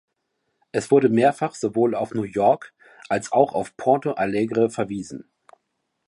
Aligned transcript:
Es 0.71 0.89
wurde 0.89 1.09
mehrfach 1.09 1.53
sowohl 1.53 1.93
auf 1.93 2.15
New 2.15 2.23
York 2.23 2.73
als 3.07 3.31
auch 3.31 3.53
auf 3.53 3.77
Porto 3.77 4.13
Alegre 4.13 4.71
verwiesen. 4.71 5.29